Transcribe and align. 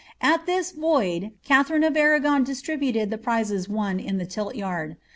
At 0.19 0.47
this 0.47 0.71
voide 0.71 1.33
Katha 1.47 1.73
rine 1.73 1.83
of 1.83 1.95
Arragon 1.95 2.43
distributed 2.43 3.11
the 3.11 3.19
prizes 3.19 3.69
won 3.69 3.99
in 3.99 4.17
the 4.17 4.25
tilt 4.25 4.55
yard. 4.55 4.97